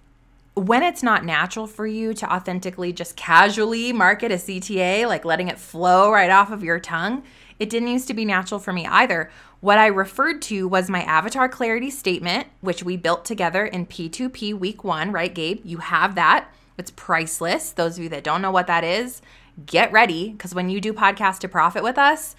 when 0.53 0.84
it's 0.84 1.01
not 1.01 1.24
natural 1.24 1.65
for 1.65 1.88
you 1.88 2.13
to 2.13 2.34
authentically 2.34 2.91
just 2.91 3.15
casually 3.15 3.94
market 3.94 4.32
a 4.32 4.36
CTA, 4.36 5.08
like 5.08 5.24
letting 5.24 5.48
it 5.48 5.58
flow 5.58 6.12
right 6.12 6.30
off 6.30 6.51
of 6.51 6.63
your 6.63 6.80
tongue, 6.80 7.24
it 7.58 7.70
didn't 7.70 7.88
used 7.88 8.08
to 8.08 8.13
be 8.13 8.25
natural 8.25 8.60
for 8.60 8.74
me 8.74 8.86
either. 8.86 9.30
What 9.62 9.77
I 9.77 9.86
referred 9.86 10.41
to 10.44 10.68
was 10.68 10.89
my 10.89 11.03
avatar 11.03 11.48
clarity 11.48 11.91
statement, 11.91 12.48
which 12.62 12.84
we 12.84 12.98
built 12.98 13.25
together 13.25 13.63
in 13.63 13.86
P2P 13.86 14.56
week 14.56 14.84
one, 14.84 15.12
right, 15.12 15.32
Gabe? 15.32 15.62
You 15.63 15.77
have 15.77 16.15
that. 16.15 16.51
It's 16.80 16.89
priceless. 16.89 17.72
Those 17.72 17.98
of 17.98 18.03
you 18.03 18.10
that 18.10 18.24
don't 18.24 18.41
know 18.41 18.50
what 18.50 18.65
that 18.65 18.84
is, 18.84 19.22
get 19.68 19.91
ready 19.91 20.32
because 20.32 20.56
when 20.56 20.72
you 20.72 20.82
do 20.82 20.94
podcast 20.94 21.39
to 21.39 21.48
profit 21.48 21.84
with 21.84 22.00
us, 22.00 22.36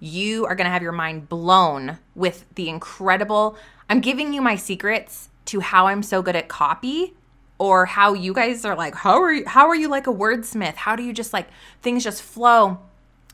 you 0.00 0.46
are 0.46 0.54
going 0.54 0.64
to 0.64 0.70
have 0.70 0.80
your 0.80 0.92
mind 0.92 1.28
blown 1.28 1.98
with 2.14 2.46
the 2.54 2.70
incredible. 2.70 3.58
I'm 3.90 4.00
giving 4.00 4.32
you 4.32 4.40
my 4.40 4.56
secrets 4.56 5.28
to 5.46 5.60
how 5.60 5.88
I'm 5.88 6.02
so 6.02 6.22
good 6.22 6.34
at 6.34 6.48
copy 6.48 7.12
or 7.58 7.84
how 7.84 8.14
you 8.14 8.32
guys 8.32 8.64
are 8.64 8.74
like 8.74 8.94
how 8.94 9.20
are 9.20 9.32
you 9.32 9.44
how 9.46 9.68
are 9.68 9.76
you 9.76 9.88
like 9.88 10.08
a 10.08 10.12
wordsmith 10.12 10.74
how 10.74 10.96
do 10.96 11.04
you 11.04 11.12
just 11.12 11.32
like 11.32 11.48
things 11.82 12.02
just 12.02 12.20
flow 12.20 12.80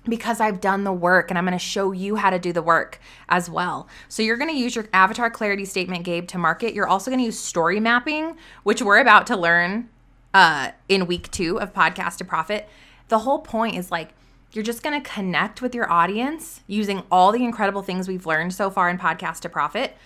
because 0.05 0.41
I've 0.41 0.61
done 0.61 0.85
the 0.85 0.93
work 0.93 1.31
and 1.31 1.39
I'm 1.39 1.45
going 1.45 1.59
to 1.59 1.65
show 1.65 1.93
you 1.93 2.17
how 2.17 2.31
to 2.31 2.39
do 2.39 2.53
the 2.53 2.63
work 2.63 3.01
as 3.29 3.51
well. 3.51 3.87
So 4.09 4.23
you're 4.23 4.37
going 4.37 4.51
to 4.51 4.57
use 4.57 4.75
your 4.75 4.87
avatar 4.93 5.31
clarity 5.31 5.65
statement 5.65 6.05
Gabe 6.05 6.27
to 6.29 6.39
market. 6.39 6.75
You're 6.75 6.89
also 6.89 7.11
going 7.11 7.19
to 7.19 7.25
use 7.25 7.39
story 7.39 7.81
mapping, 7.81 8.37
which 8.63 8.83
we're 8.83 8.99
about 8.99 9.27
to 9.29 9.37
learn 9.37 9.89
uh 10.33 10.71
in 10.89 11.07
week 11.07 11.31
2 11.33 11.61
of 11.61 11.75
podcast 11.75 12.19
to 12.19 12.25
profit. 12.25 12.69
The 13.09 13.21
whole 13.21 13.41
point 13.41 13.77
is 13.77 13.91
like 13.91 14.11
you're 14.53 14.65
just 14.65 14.83
going 14.83 15.01
to 15.01 15.09
connect 15.09 15.63
with 15.63 15.75
your 15.75 15.91
audience 15.91 16.61
using 16.67 17.03
all 17.11 17.33
the 17.33 17.45
incredible 17.45 17.83
things 17.83 18.09
we've 18.09 18.27
learned 18.27 18.53
so 18.55 18.71
far 18.71 18.89
in 18.89 18.99
podcast 18.99 19.41
to 19.41 19.49
profit 19.49 19.97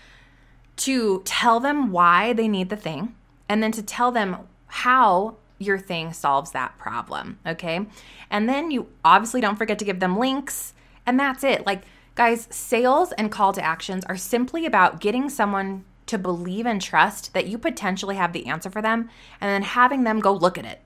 to 0.76 1.22
tell 1.24 1.60
them 1.60 1.92
why 1.92 2.32
they 2.32 2.48
need 2.48 2.68
the 2.68 2.76
thing 2.76 3.14
and 3.48 3.62
then 3.62 3.72
to 3.72 3.82
tell 3.82 4.10
them 4.10 4.36
how 4.66 5.36
your 5.58 5.78
thing 5.78 6.12
solves 6.12 6.52
that 6.52 6.76
problem. 6.78 7.38
Okay. 7.46 7.86
And 8.30 8.48
then 8.48 8.70
you 8.70 8.88
obviously 9.04 9.40
don't 9.40 9.56
forget 9.56 9.78
to 9.78 9.84
give 9.84 10.00
them 10.00 10.18
links, 10.18 10.74
and 11.06 11.18
that's 11.18 11.44
it. 11.44 11.66
Like, 11.66 11.82
guys, 12.14 12.48
sales 12.50 13.12
and 13.12 13.30
call 13.30 13.52
to 13.52 13.64
actions 13.64 14.04
are 14.06 14.16
simply 14.16 14.66
about 14.66 15.00
getting 15.00 15.28
someone 15.28 15.84
to 16.06 16.18
believe 16.18 16.66
and 16.66 16.82
trust 16.82 17.32
that 17.34 17.46
you 17.46 17.58
potentially 17.58 18.16
have 18.16 18.32
the 18.32 18.46
answer 18.46 18.70
for 18.70 18.82
them 18.82 19.08
and 19.40 19.48
then 19.50 19.62
having 19.62 20.04
them 20.04 20.20
go 20.20 20.32
look 20.32 20.58
at 20.58 20.64
it. 20.64 20.80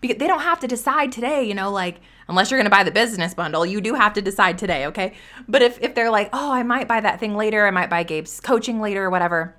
Because 0.00 0.16
they 0.16 0.26
don't 0.26 0.40
have 0.40 0.60
to 0.60 0.68
decide 0.68 1.12
today, 1.12 1.44
you 1.44 1.54
know, 1.54 1.70
like 1.70 2.00
unless 2.28 2.50
you're 2.50 2.58
going 2.58 2.66
to 2.66 2.70
buy 2.70 2.82
the 2.82 2.90
business 2.90 3.34
bundle, 3.34 3.64
you 3.64 3.80
do 3.80 3.94
have 3.94 4.12
to 4.14 4.22
decide 4.22 4.58
today, 4.58 4.86
okay? 4.86 5.14
But 5.48 5.62
if 5.62 5.80
if 5.80 5.94
they're 5.94 6.10
like, 6.10 6.28
"Oh, 6.32 6.50
I 6.50 6.64
might 6.64 6.88
buy 6.88 7.00
that 7.00 7.20
thing 7.20 7.36
later, 7.36 7.66
I 7.66 7.70
might 7.70 7.88
buy 7.88 8.02
Gabe's 8.02 8.40
coaching 8.40 8.80
later 8.80 9.04
or 9.04 9.10
whatever." 9.10 9.54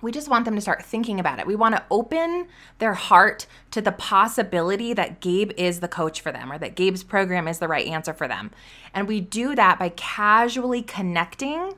We 0.00 0.12
just 0.12 0.28
want 0.28 0.44
them 0.44 0.54
to 0.54 0.60
start 0.60 0.84
thinking 0.84 1.18
about 1.18 1.38
it. 1.38 1.46
We 1.46 1.56
want 1.56 1.74
to 1.76 1.82
open 1.90 2.46
their 2.78 2.94
heart 2.94 3.46
to 3.72 3.80
the 3.80 3.92
possibility 3.92 4.92
that 4.94 5.20
Gabe 5.20 5.50
is 5.56 5.80
the 5.80 5.88
coach 5.88 6.20
for 6.20 6.30
them 6.30 6.52
or 6.52 6.58
that 6.58 6.76
Gabe's 6.76 7.02
program 7.02 7.48
is 7.48 7.58
the 7.58 7.68
right 7.68 7.86
answer 7.86 8.14
for 8.14 8.28
them. 8.28 8.50
And 8.94 9.08
we 9.08 9.20
do 9.20 9.54
that 9.56 9.78
by 9.78 9.88
casually 9.90 10.82
connecting 10.82 11.74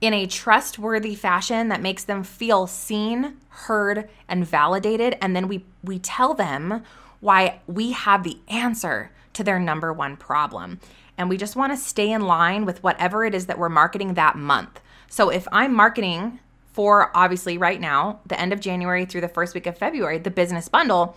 in 0.00 0.14
a 0.14 0.26
trustworthy 0.26 1.14
fashion 1.14 1.68
that 1.68 1.82
makes 1.82 2.04
them 2.04 2.22
feel 2.22 2.66
seen, 2.66 3.36
heard, 3.48 4.08
and 4.28 4.46
validated. 4.46 5.16
And 5.20 5.34
then 5.34 5.48
we, 5.48 5.64
we 5.82 5.98
tell 5.98 6.34
them 6.34 6.82
why 7.20 7.60
we 7.66 7.92
have 7.92 8.22
the 8.22 8.38
answer 8.48 9.10
to 9.34 9.44
their 9.44 9.58
number 9.58 9.92
one 9.92 10.16
problem. 10.16 10.80
And 11.18 11.28
we 11.28 11.36
just 11.36 11.56
want 11.56 11.72
to 11.72 11.76
stay 11.76 12.10
in 12.10 12.22
line 12.22 12.64
with 12.64 12.82
whatever 12.82 13.24
it 13.24 13.34
is 13.34 13.46
that 13.46 13.58
we're 13.58 13.68
marketing 13.68 14.14
that 14.14 14.36
month. 14.36 14.80
So 15.08 15.28
if 15.28 15.46
I'm 15.52 15.74
marketing 15.74 16.40
for 16.72 17.10
obviously 17.16 17.58
right 17.58 17.80
now, 17.80 18.20
the 18.26 18.40
end 18.40 18.52
of 18.52 18.60
January 18.60 19.04
through 19.04 19.20
the 19.22 19.28
first 19.28 19.54
week 19.54 19.66
of 19.66 19.76
February, 19.76 20.18
the 20.18 20.30
business 20.30 20.68
bundle, 20.68 21.16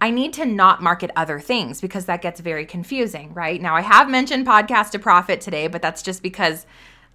I 0.00 0.10
need 0.10 0.32
to 0.34 0.46
not 0.46 0.82
market 0.82 1.10
other 1.16 1.40
things 1.40 1.80
because 1.80 2.06
that 2.06 2.22
gets 2.22 2.40
very 2.40 2.64
confusing, 2.64 3.34
right? 3.34 3.60
Now, 3.60 3.74
I 3.74 3.80
have 3.80 4.08
mentioned 4.08 4.46
podcast 4.46 4.90
to 4.90 4.98
profit 4.98 5.40
today, 5.40 5.66
but 5.66 5.82
that's 5.82 6.02
just 6.02 6.22
because 6.22 6.66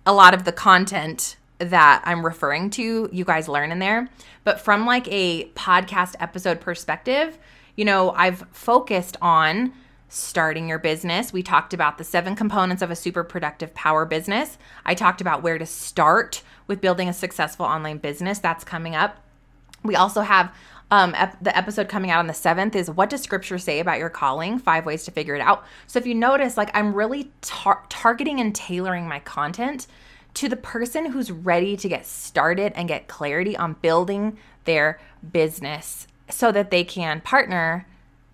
a 0.06 0.14
lot 0.14 0.34
of 0.34 0.44
the 0.44 0.52
content 0.52 1.38
that 1.60 2.02
I'm 2.06 2.26
referring 2.26 2.70
to, 2.72 3.10
you 3.12 3.24
guys 3.24 3.48
learn 3.48 3.72
in 3.72 3.80
there. 3.80 4.10
But 4.44 4.60
from 4.60 4.86
like 4.86 5.08
a 5.10 5.46
podcast 5.50 6.16
episode 6.20 6.60
perspective, 6.60 7.38
you 7.76 7.86
know, 7.86 8.12
I've 8.12 8.46
focused 8.52 9.16
on 9.22 9.74
starting 10.14 10.70
your 10.70 10.78
business. 10.78 11.34
We 11.34 11.42
talked 11.42 11.74
about 11.74 11.98
the 11.98 12.04
seven 12.04 12.36
components 12.36 12.84
of 12.84 12.92
a 12.92 12.96
super 12.96 13.24
productive 13.24 13.74
power 13.74 14.06
business. 14.06 14.60
I 14.86 14.94
talked 14.94 15.22
about 15.22 15.42
where 15.42 15.58
to 15.58 15.66
start 15.66 16.44
with 16.68 16.82
building 16.82 17.10
a 17.10 17.14
successful 17.14 17.66
online 17.66 17.98
business. 17.98 18.38
That's 18.38 18.64
coming 18.64 18.96
up. 18.96 19.18
We 19.84 19.96
also 19.96 20.22
have 20.22 20.54
um, 20.92 21.16
ep- 21.16 21.38
the 21.42 21.58
episode 21.58 21.90
coming 21.90 22.12
out 22.12 22.20
on 22.20 22.28
the 22.28 22.34
7th 22.34 22.76
is 22.76 22.92
what 22.92 23.10
does 23.10 23.24
scripture 23.24 23.58
say 23.58 23.80
about 23.80 23.98
your 23.98 24.12
calling? 24.12 24.60
Five 24.60 24.86
ways 24.86 25.04
to 25.06 25.12
figure 25.12 25.34
it 25.34 25.42
out. 25.42 25.66
So 25.88 25.98
if 25.98 26.06
you 26.06 26.14
notice, 26.14 26.58
like 26.58 26.70
I'm 26.76 26.94
really 26.94 27.32
tar- 27.42 27.84
targeting 27.90 28.40
and 28.40 28.54
tailoring 28.54 29.08
my 29.08 29.20
content 29.20 29.88
to 30.36 30.48
the 30.48 30.56
person 30.56 31.08
who's 31.08 31.32
ready 31.32 31.76
to 31.78 31.90
get 31.90 32.06
started 32.06 32.72
and 32.76 32.88
get 32.88 33.08
clarity 33.08 33.58
on 33.58 33.78
building 33.82 34.38
their 34.66 35.00
business 35.32 36.08
so 36.30 36.52
that 36.52 36.70
they 36.70 36.84
can 36.84 37.22
partner 37.22 37.88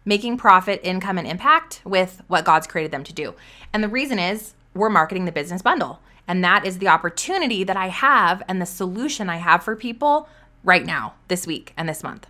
making 0.10 0.36
profit, 0.38 0.82
income, 0.84 1.20
and 1.20 1.28
impact 1.28 1.82
with 1.86 2.24
what 2.28 2.44
God's 2.44 2.66
created 2.66 2.92
them 2.92 3.04
to 3.04 3.14
do. 3.14 3.36
And 3.72 3.84
the 3.84 3.88
reason 3.88 4.18
is 4.18 4.56
we're 4.74 4.90
marketing 4.90 5.26
the 5.26 5.32
business 5.32 5.62
bundle. 5.62 6.00
And 6.28 6.44
that 6.44 6.66
is 6.66 6.80
the 6.80 6.88
opportunity 6.88 7.64
that 7.64 7.78
I 7.78 7.90
have 7.90 8.42
and 8.48 8.60
the 8.60 8.66
solution 8.66 9.30
I 9.30 9.38
have 9.38 9.64
for 9.64 9.76
people 9.76 10.28
right 10.64 10.84
now, 10.84 11.14
this 11.28 11.46
week, 11.46 11.74
and 11.78 11.88
this 11.88 12.02
month. 12.02 12.26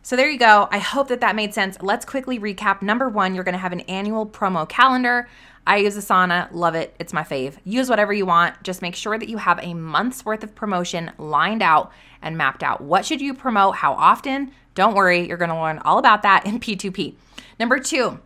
So 0.00 0.16
there 0.16 0.30
you 0.30 0.38
go. 0.38 0.68
I 0.70 0.78
hope 0.78 1.08
that 1.08 1.20
that 1.20 1.36
made 1.36 1.52
sense. 1.52 1.76
Let's 1.82 2.06
quickly 2.06 2.38
recap. 2.38 2.80
Number 2.80 3.10
one, 3.10 3.34
you're 3.34 3.44
going 3.44 3.52
to 3.52 3.58
have 3.58 3.72
an 3.72 3.80
annual 3.80 4.26
promo 4.26 4.66
calendar. 4.66 5.28
I 5.66 5.78
use 5.78 5.96
Asana, 5.96 6.48
love 6.52 6.74
it. 6.74 6.94
It's 6.98 7.12
my 7.12 7.22
fave. 7.22 7.56
Use 7.64 7.88
whatever 7.88 8.12
you 8.12 8.26
want. 8.26 8.62
Just 8.62 8.82
make 8.82 8.96
sure 8.96 9.18
that 9.18 9.28
you 9.28 9.38
have 9.38 9.60
a 9.62 9.74
month's 9.74 10.24
worth 10.24 10.42
of 10.42 10.54
promotion 10.54 11.12
lined 11.18 11.62
out 11.62 11.92
and 12.20 12.36
mapped 12.36 12.62
out. 12.62 12.80
What 12.80 13.06
should 13.06 13.20
you 13.20 13.32
promote? 13.32 13.76
How 13.76 13.92
often? 13.94 14.52
Don't 14.74 14.94
worry, 14.94 15.28
you're 15.28 15.36
going 15.36 15.50
to 15.50 15.60
learn 15.60 15.78
all 15.78 15.98
about 15.98 16.22
that 16.22 16.46
in 16.46 16.58
P2P. 16.58 17.14
Number 17.60 17.78
two, 17.78 18.18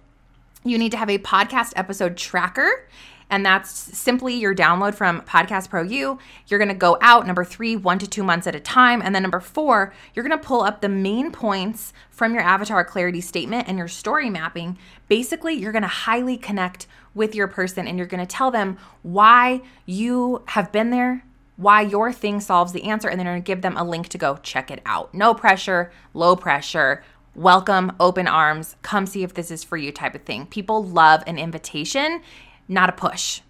you 0.64 0.78
need 0.78 0.92
to 0.92 0.96
have 0.96 1.10
a 1.10 1.18
podcast 1.18 1.72
episode 1.76 2.16
tracker 2.16 2.86
and 3.28 3.44
that's 3.44 3.70
simply 3.70 4.34
your 4.34 4.54
download 4.54 4.94
from 4.94 5.20
Podcast 5.22 5.68
Pro 5.68 5.82
U. 5.82 6.18
You're 6.46 6.58
gonna 6.60 6.74
go 6.74 6.96
out, 7.00 7.26
number 7.26 7.44
three, 7.44 7.74
one 7.76 7.98
to 7.98 8.06
two 8.06 8.22
months 8.22 8.46
at 8.46 8.54
a 8.54 8.60
time. 8.60 9.02
And 9.02 9.14
then 9.14 9.22
number 9.22 9.40
four, 9.40 9.92
you're 10.14 10.22
gonna 10.22 10.38
pull 10.38 10.62
up 10.62 10.80
the 10.80 10.88
main 10.88 11.32
points 11.32 11.92
from 12.10 12.34
your 12.34 12.42
avatar 12.42 12.84
clarity 12.84 13.20
statement 13.20 13.68
and 13.68 13.78
your 13.78 13.88
story 13.88 14.30
mapping. 14.30 14.78
Basically, 15.08 15.54
you're 15.54 15.72
gonna 15.72 15.88
highly 15.88 16.36
connect 16.36 16.86
with 17.16 17.34
your 17.34 17.48
person 17.48 17.88
and 17.88 17.98
you're 17.98 18.06
gonna 18.06 18.24
tell 18.24 18.52
them 18.52 18.78
why 19.02 19.62
you 19.86 20.42
have 20.46 20.70
been 20.70 20.90
there, 20.90 21.24
why 21.56 21.80
your 21.80 22.12
thing 22.12 22.40
solves 22.40 22.70
the 22.72 22.84
answer, 22.84 23.08
and 23.08 23.18
then 23.18 23.26
you're 23.26 23.34
gonna 23.34 23.42
give 23.42 23.62
them 23.62 23.76
a 23.76 23.82
link 23.82 24.08
to 24.10 24.18
go 24.18 24.36
check 24.36 24.70
it 24.70 24.80
out. 24.86 25.12
No 25.12 25.34
pressure, 25.34 25.90
low 26.14 26.36
pressure 26.36 27.02
welcome, 27.34 27.92
open 28.00 28.26
arms, 28.26 28.76
come 28.80 29.04
see 29.04 29.22
if 29.22 29.34
this 29.34 29.50
is 29.50 29.62
for 29.62 29.76
you 29.76 29.92
type 29.92 30.14
of 30.14 30.22
thing. 30.22 30.46
People 30.46 30.82
love 30.82 31.22
an 31.26 31.38
invitation 31.38 32.22
not 32.68 32.88
a 32.88 32.92
push. 32.92 33.40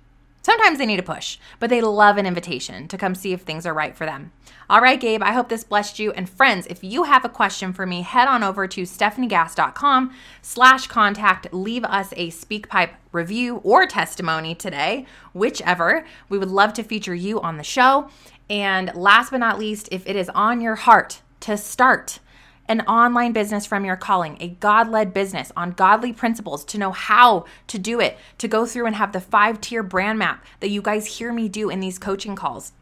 Sometimes 0.46 0.78
they 0.78 0.86
need 0.86 1.00
a 1.00 1.02
push, 1.02 1.38
but 1.58 1.70
they 1.70 1.80
love 1.80 2.18
an 2.18 2.24
invitation 2.24 2.86
to 2.86 2.96
come 2.96 3.16
see 3.16 3.32
if 3.32 3.40
things 3.40 3.66
are 3.66 3.74
right 3.74 3.96
for 3.96 4.06
them. 4.06 4.30
All 4.70 4.80
right, 4.80 5.00
Gabe, 5.00 5.20
I 5.20 5.32
hope 5.32 5.48
this 5.48 5.64
blessed 5.64 5.98
you. 5.98 6.12
And 6.12 6.30
friends, 6.30 6.68
if 6.68 6.84
you 6.84 7.02
have 7.02 7.24
a 7.24 7.28
question 7.28 7.72
for 7.72 7.84
me, 7.84 8.02
head 8.02 8.28
on 8.28 8.44
over 8.44 8.68
to 8.68 8.82
stefaniegass.com 8.82 10.14
slash 10.42 10.86
contact. 10.86 11.52
Leave 11.52 11.82
us 11.82 12.12
a 12.16 12.30
SpeakPipe 12.30 12.90
review 13.10 13.56
or 13.64 13.88
testimony 13.88 14.54
today, 14.54 15.04
whichever. 15.34 16.06
We 16.28 16.38
would 16.38 16.52
love 16.52 16.74
to 16.74 16.84
feature 16.84 17.12
you 17.12 17.40
on 17.40 17.56
the 17.56 17.64
show. 17.64 18.08
And 18.48 18.94
last 18.94 19.32
but 19.32 19.38
not 19.38 19.58
least, 19.58 19.88
if 19.90 20.06
it 20.06 20.14
is 20.14 20.28
on 20.28 20.60
your 20.60 20.76
heart 20.76 21.22
to 21.40 21.56
start 21.56 22.20
an 22.68 22.80
online 22.82 23.32
business 23.32 23.66
from 23.66 23.84
your 23.84 23.96
calling, 23.96 24.36
a 24.40 24.48
God 24.48 24.88
led 24.88 25.12
business 25.14 25.52
on 25.56 25.70
godly 25.72 26.12
principles, 26.12 26.64
to 26.66 26.78
know 26.78 26.92
how 26.92 27.44
to 27.68 27.78
do 27.78 28.00
it, 28.00 28.18
to 28.38 28.48
go 28.48 28.66
through 28.66 28.86
and 28.86 28.96
have 28.96 29.12
the 29.12 29.20
five 29.20 29.60
tier 29.60 29.82
brand 29.82 30.18
map 30.18 30.44
that 30.60 30.70
you 30.70 30.82
guys 30.82 31.06
hear 31.18 31.32
me 31.32 31.48
do 31.48 31.70
in 31.70 31.80
these 31.80 31.98
coaching 31.98 32.34
calls. 32.36 32.72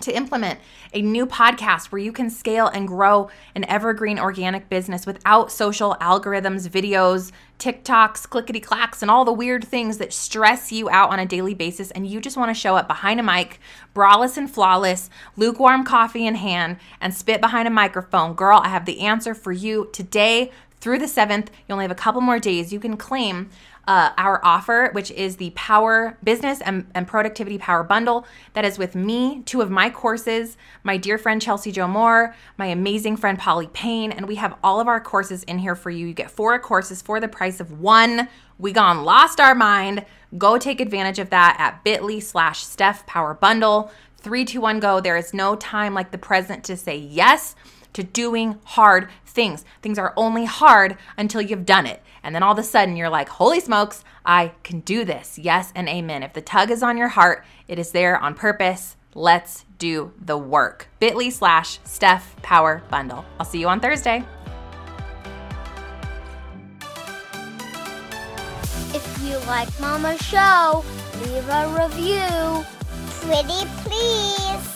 to 0.00 0.14
implement 0.14 0.60
a 0.92 1.00
new 1.00 1.26
podcast 1.26 1.86
where 1.86 1.98
you 1.98 2.12
can 2.12 2.28
scale 2.28 2.66
and 2.66 2.86
grow 2.86 3.30
an 3.54 3.64
evergreen 3.64 4.18
organic 4.18 4.68
business 4.68 5.06
without 5.06 5.50
social 5.50 5.96
algorithms, 6.00 6.68
videos, 6.68 7.32
TikToks, 7.58 8.28
clickety 8.28 8.60
clacks, 8.60 9.02
and 9.02 9.10
all 9.10 9.24
the 9.24 9.32
weird 9.32 9.64
things 9.64 9.98
that 9.98 10.12
stress 10.12 10.70
you 10.70 10.88
out 10.90 11.10
on 11.10 11.18
a 11.18 11.26
daily 11.26 11.54
basis. 11.54 11.90
And 11.90 12.06
you 12.06 12.20
just 12.20 12.36
want 12.36 12.50
to 12.50 12.60
show 12.60 12.76
up 12.76 12.86
behind 12.86 13.18
a 13.18 13.22
mic, 13.22 13.58
braless 13.94 14.36
and 14.36 14.50
flawless, 14.50 15.08
lukewarm 15.36 15.84
coffee 15.84 16.26
in 16.26 16.34
hand, 16.34 16.76
and 17.00 17.14
spit 17.14 17.40
behind 17.40 17.66
a 17.66 17.70
microphone. 17.70 18.34
Girl, 18.34 18.60
I 18.62 18.68
have 18.68 18.84
the 18.84 19.00
answer 19.00 19.34
for 19.34 19.52
you 19.52 19.88
today 19.92 20.50
through 20.80 20.98
the 20.98 21.06
7th. 21.06 21.48
You 21.48 21.72
only 21.72 21.84
have 21.84 21.90
a 21.90 21.94
couple 21.94 22.20
more 22.20 22.38
days. 22.38 22.72
You 22.72 22.80
can 22.80 22.96
claim 22.96 23.50
uh, 23.86 24.10
our 24.18 24.44
offer, 24.44 24.90
which 24.92 25.10
is 25.12 25.36
the 25.36 25.50
Power 25.50 26.18
Business 26.22 26.60
and, 26.60 26.86
and, 26.94 27.06
Productivity 27.06 27.56
Power 27.56 27.84
Bundle. 27.84 28.26
That 28.54 28.64
is 28.64 28.78
with 28.78 28.96
me, 28.96 29.42
two 29.46 29.60
of 29.60 29.70
my 29.70 29.90
courses, 29.90 30.56
my 30.82 30.96
dear 30.96 31.18
friend 31.18 31.40
Chelsea 31.40 31.70
Joe 31.70 31.86
Moore, 31.86 32.34
my 32.58 32.66
amazing 32.66 33.16
friend 33.16 33.38
Polly 33.38 33.68
Payne, 33.68 34.10
and 34.10 34.26
we 34.26 34.36
have 34.36 34.56
all 34.64 34.80
of 34.80 34.88
our 34.88 35.00
courses 35.00 35.44
in 35.44 35.58
here 35.58 35.76
for 35.76 35.90
you. 35.90 36.08
You 36.08 36.14
get 36.14 36.30
four 36.30 36.58
courses 36.58 37.00
for 37.00 37.20
the 37.20 37.28
price 37.28 37.60
of 37.60 37.80
one. 37.80 38.28
We 38.58 38.72
gone 38.72 39.04
lost 39.04 39.38
our 39.38 39.54
mind. 39.54 40.04
Go 40.36 40.58
take 40.58 40.80
advantage 40.80 41.20
of 41.20 41.30
that 41.30 41.56
at 41.58 41.84
bit.ly 41.84 42.18
slash 42.18 42.64
Stef 42.64 43.06
Power 43.06 43.34
Bundle. 43.34 43.92
Three, 44.16 44.44
two, 44.44 44.60
one, 44.60 44.80
go. 44.80 45.00
There 45.00 45.16
is 45.16 45.32
no 45.32 45.54
time 45.54 45.94
like 45.94 46.10
the 46.10 46.18
present 46.18 46.64
to 46.64 46.76
say 46.76 46.96
yes 46.96 47.54
to 47.96 48.02
doing 48.02 48.58
hard 48.64 49.08
things. 49.24 49.64
Things 49.80 49.98
are 49.98 50.12
only 50.18 50.44
hard 50.44 50.98
until 51.16 51.40
you've 51.40 51.64
done 51.64 51.86
it. 51.86 52.02
And 52.22 52.34
then 52.34 52.42
all 52.42 52.52
of 52.52 52.58
a 52.58 52.62
sudden 52.62 52.94
you're 52.94 53.08
like, 53.08 53.30
holy 53.30 53.58
smokes, 53.58 54.04
I 54.26 54.52
can 54.62 54.80
do 54.80 55.02
this. 55.02 55.38
Yes 55.38 55.72
and 55.74 55.88
amen. 55.88 56.22
If 56.22 56.34
the 56.34 56.42
tug 56.42 56.70
is 56.70 56.82
on 56.82 56.98
your 56.98 57.08
heart, 57.08 57.42
it 57.68 57.78
is 57.78 57.92
there 57.92 58.18
on 58.18 58.34
purpose. 58.34 58.96
Let's 59.14 59.64
do 59.78 60.12
the 60.20 60.36
work. 60.36 60.88
Bit.ly 61.00 61.30
slash 61.30 61.80
Stef 61.86 62.20
Power 62.42 62.82
Bundle. 62.90 63.24
I'll 63.40 63.46
see 63.46 63.60
you 63.60 63.68
on 63.68 63.80
Thursday. 63.80 64.22
If 68.92 69.22
you 69.24 69.38
like 69.46 69.68
Mama's 69.80 70.20
show, 70.20 70.84
leave 71.22 71.48
a 71.48 71.88
review. 71.88 72.62
Pretty 73.22 73.66
please. 73.84 74.75